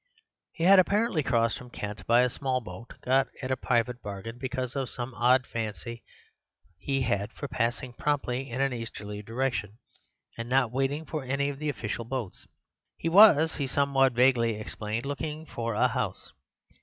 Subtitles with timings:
[0.53, 4.39] He had apparently crossed from Kent by a small boat got at a private bargain
[4.39, 6.01] because of some odd fancy
[6.79, 9.77] he had for passing promptly in an easterly direction,
[10.39, 12.47] and not waiting for any of the official boats.
[12.97, 16.31] He was, he somewhat vaguely explained, looking for a house.